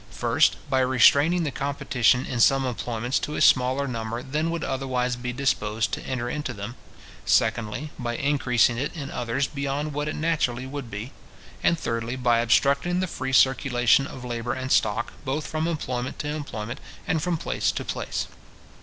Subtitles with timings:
[0.09, 5.15] First, by restraining the competition in some employments to a smaller number than would otherwise
[5.15, 6.75] be disposed to enter into them;
[7.23, 11.11] secondly, by increasing it in others beyond what it naturally would be;
[11.61, 16.29] and, thirdly, by obstructing the free circulation of labour and stock, both from employment to
[16.29, 18.25] employment, and from place to place.